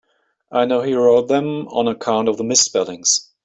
[0.51, 3.29] I know he wrote them on account of the misspellings.